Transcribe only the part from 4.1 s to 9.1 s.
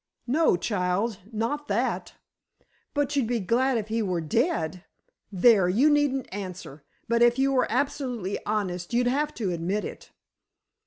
dead! There, you needn't answer. But if you were absolutely honest, you'd